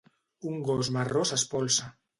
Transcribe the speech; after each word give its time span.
un 0.51 0.57
gos 0.69 0.91
marró 0.97 1.25
s'espolsa 1.33 1.97